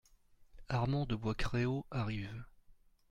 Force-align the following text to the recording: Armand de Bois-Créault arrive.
Armand 0.67 1.05
de 1.05 1.15
Bois-Créault 1.15 1.85
arrive. 1.91 2.43